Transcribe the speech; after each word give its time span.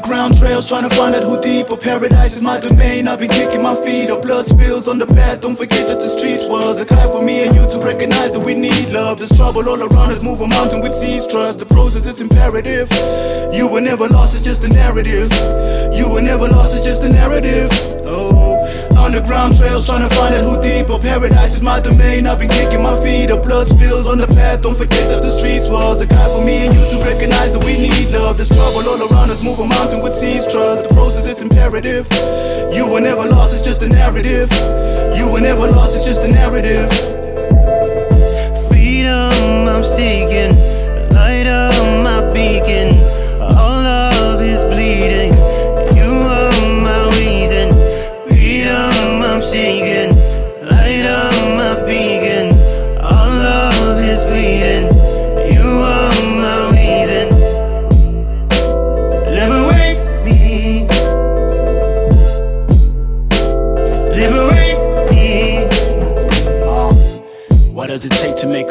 trails, 0.00 0.68
trying 0.68 0.88
to 0.88 0.94
find 0.94 1.14
out 1.14 1.22
who 1.22 1.40
deep 1.40 1.70
or 1.70 1.76
Paradise 1.76 2.36
is 2.36 2.42
my 2.42 2.58
domain. 2.58 3.08
I've 3.08 3.18
been 3.18 3.30
kicking 3.30 3.62
my 3.62 3.74
feet 3.84 4.10
or 4.10 4.20
Blood 4.20 4.46
spills 4.46 4.88
on 4.88 4.98
the 4.98 5.06
path. 5.06 5.40
Don't 5.40 5.56
forget 5.56 5.86
that 5.88 6.00
the 6.00 6.08
streets 6.08 6.46
was 6.46 6.80
a 6.80 6.84
guide 6.84 7.10
for 7.10 7.22
me 7.22 7.44
and 7.46 7.54
you 7.54 7.66
to 7.68 7.78
recognize 7.78 8.30
that 8.32 8.40
we 8.40 8.54
need 8.54 8.90
love. 8.90 9.18
There's 9.18 9.36
trouble 9.36 9.68
all 9.68 9.82
around 9.82 10.12
us. 10.12 10.22
Move 10.22 10.40
a 10.40 10.46
mountain 10.46 10.80
with 10.80 10.94
seas. 10.94 11.26
Trust 11.26 11.58
the 11.58 11.66
process, 11.66 12.06
it's 12.06 12.20
imperative. 12.20 12.88
You 13.52 13.68
were 13.68 13.80
never 13.80 14.08
lost, 14.08 14.34
it's 14.34 14.44
just 14.44 14.64
a 14.64 14.68
narrative. 14.68 15.30
You 15.92 16.08
were 16.08 16.22
never 16.22 16.48
lost, 16.48 16.76
it's 16.76 16.86
just 16.86 17.02
a 17.02 17.08
narrative. 17.08 17.70
Oh, 18.04 18.51
underground 18.96 19.56
trails, 19.56 19.86
trying 19.86 20.08
to 20.08 20.14
find 20.14 20.34
out 20.34 20.44
who 20.44 20.60
deeper. 20.62 20.98
Paradise 20.98 21.56
is 21.56 21.62
my 21.62 21.80
domain. 21.80 22.26
I've 22.26 22.38
been 22.38 22.48
kicking 22.48 22.82
my 22.82 22.94
feet 23.02 23.28
The 23.28 23.36
Blood 23.36 23.68
spills 23.68 24.06
on 24.06 24.18
the 24.18 24.26
path. 24.26 24.62
Don't 24.62 24.76
forget 24.76 25.08
that 25.08 25.22
the 25.22 25.32
streets 25.32 25.68
was 25.68 26.00
a 26.00 26.06
guide 26.06 26.30
for 26.30 26.44
me 26.44 26.66
and 26.66 26.74
you 26.74 26.84
to 26.90 26.98
recognize 27.04 27.52
that 27.52 27.64
we 27.64 27.78
need 27.78 28.10
love. 28.10 28.36
There's 28.36 28.48
trouble 28.48 28.86
all 28.88 29.00
around 29.10 29.30
us. 29.30 29.42
Move 29.42 29.58
a 29.58 29.66
mountain 29.66 30.00
with 30.00 30.14
seas. 30.14 30.46
Trust 30.46 30.88
the 30.88 30.94
process, 30.94 31.26
it's 31.26 31.40
imperative. 31.40 32.06
You 32.72 32.88
were 32.90 33.00
never 33.00 33.28
lost, 33.28 33.54
it's 33.54 33.62
just 33.62 33.82
a 33.82 33.88
narrative. 33.88 34.50
You 35.16 35.30
were 35.30 35.40
never 35.40 35.70
lost, 35.70 35.96
it's 35.96 36.04
just 36.04 36.24
a 36.24 36.28
narrative. 36.28 36.90
Freedom 38.68 39.68
I'm 39.68 39.84
seeking, 39.84 40.56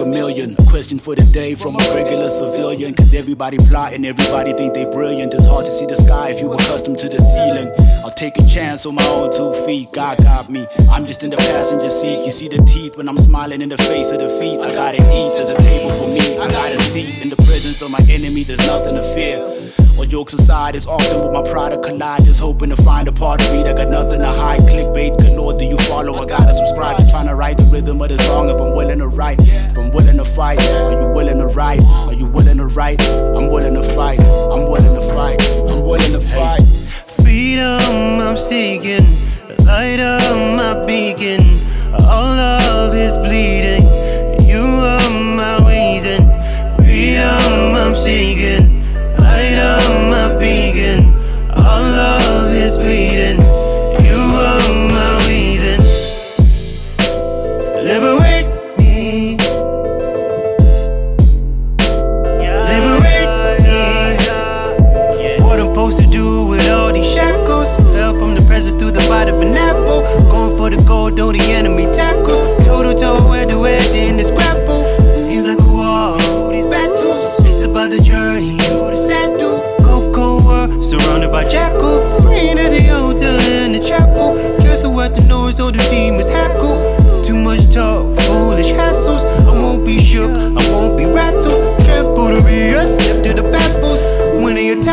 make 0.00 0.06
a 0.06 0.10
million? 0.10 0.56
Question 0.66 0.98
for 0.98 1.14
the 1.14 1.24
day 1.32 1.54
from 1.54 1.76
a 1.76 1.78
regular 1.94 2.28
civilian. 2.28 2.94
Cause 2.94 3.14
everybody 3.14 3.58
plotting, 3.68 4.04
everybody 4.04 4.52
think 4.52 4.74
they 4.74 4.84
brilliant. 4.84 5.34
It's 5.34 5.46
hard 5.46 5.66
to 5.66 5.72
see 5.72 5.86
the 5.86 5.96
sky 5.96 6.30
if 6.30 6.40
you 6.40 6.52
accustomed 6.52 6.98
to 6.98 7.08
the 7.08 7.18
ceiling. 7.18 7.72
I'll 8.04 8.10
take 8.10 8.38
a 8.38 8.46
chance 8.46 8.86
on 8.86 8.94
my 8.94 9.06
own 9.06 9.30
two 9.30 9.52
feet. 9.66 9.92
God 9.92 10.18
got 10.18 10.48
me. 10.48 10.66
I'm 10.90 11.06
just 11.06 11.22
in 11.22 11.30
the 11.30 11.36
passenger 11.36 11.88
seat. 11.88 12.24
You 12.24 12.32
see 12.32 12.48
the 12.48 12.62
teeth 12.64 12.96
when 12.96 13.08
I'm 13.08 13.18
smiling 13.18 13.60
in 13.60 13.68
the 13.68 13.78
face 13.78 14.10
of 14.12 14.20
defeat. 14.20 14.60
I 14.60 14.72
gotta 14.72 14.98
eat, 14.98 15.30
there's 15.36 15.50
a 15.50 15.60
table 15.60 15.90
for 15.90 16.08
me. 16.08 16.38
I 16.38 16.50
got 16.50 16.72
a 16.72 16.78
seat 16.78 17.22
in 17.22 17.28
the 17.30 17.36
presence 17.36 17.82
of 17.82 17.90
my 17.90 18.00
enemies, 18.08 18.48
There's 18.48 18.66
nothing 18.66 18.94
to 18.94 19.02
fear. 19.14 19.59
All 20.00 20.06
jokes 20.06 20.32
aside, 20.32 20.76
it's 20.76 20.86
often 20.86 21.20
with 21.20 21.30
my 21.30 21.42
pride 21.42 21.72
to 21.72 21.78
collide. 21.78 22.24
Just 22.24 22.40
hoping 22.40 22.70
to 22.70 22.76
find 22.76 23.06
a 23.06 23.12
part 23.12 23.42
of 23.42 23.52
me 23.52 23.62
that 23.64 23.76
got 23.76 23.90
nothing 23.90 24.20
to 24.20 24.28
hide. 24.28 24.60
Clickbait 24.60 25.14
galore, 25.18 25.52
do 25.58 25.66
you 25.66 25.76
follow? 25.76 26.14
I 26.14 26.24
gotta 26.24 26.54
subscribe. 26.54 26.96
Just 26.96 27.10
trying 27.10 27.26
to 27.26 27.34
write 27.34 27.58
the 27.58 27.64
rhythm 27.64 28.00
of 28.00 28.08
the 28.08 28.16
song 28.22 28.48
if 28.48 28.58
I'm 28.58 28.74
willing 28.74 29.00
to 29.00 29.08
write. 29.08 29.40
If 29.40 29.76
I'm 29.76 29.90
willing 29.90 30.16
to 30.16 30.24
fight, 30.24 30.58
are 30.58 30.92
you 30.92 31.12
willing 31.12 31.36
to 31.36 31.48
write? 31.48 31.82
Are 31.82 32.14
you 32.14 32.24
willing 32.24 32.56
to 32.56 32.66
write? 32.68 33.02
I'm 33.02 33.50
willing 33.50 33.74
to 33.74 33.82
fight. 33.82 34.20
I'm 34.20 34.70
willing 34.70 34.94
to 34.94 35.02
fight. 35.12 35.42
I'm 35.68 35.82
willing 35.82 36.12
to 36.12 36.20
fight. 36.20 36.62
Freedom 37.20 37.82
I'm 38.20 38.38
seeking, 38.38 39.04
light 39.66 40.00
up 40.00 40.22
my 40.56 40.82
beacon. 40.86 41.42
All 41.92 42.24
love 42.24 42.94
is 42.94 43.18
bleeding. 43.18 43.79
To 66.00 66.06
do 66.06 66.46
with 66.46 66.66
all 66.68 66.92
these 66.92 67.06
shackles? 67.06 67.76
Fell 67.92 68.14
from 68.18 68.34
the 68.34 68.42
presence 68.42 68.78
through 68.78 68.92
the 68.92 69.04
bite 69.08 69.28
of 69.28 69.40
an 69.40 69.56
apple. 69.56 70.00
Going 70.30 70.56
for 70.56 70.70
the 70.70 70.82
gold, 70.84 71.16
though 71.16 71.32
the 71.32 71.40
enemy 71.52 71.86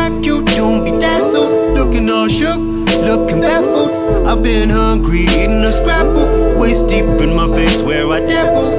like 0.08 0.24
you. 0.24 0.44
Don't 0.44 0.84
be 0.84 0.90
dazzled, 0.98 1.74
looking 1.74 2.08
all 2.10 2.28
shook, 2.28 2.58
looking 2.58 3.40
baffled. 3.40 4.26
I've 4.26 4.42
been 4.42 4.70
hungry, 4.70 5.20
eating 5.20 5.64
a 5.64 5.72
scrapple, 5.72 6.58
waist 6.58 6.88
deep 6.88 7.04
in 7.04 7.34
my 7.34 7.48
face 7.48 7.82
where 7.82 8.06
I 8.10 8.20
dabble. 8.20 8.77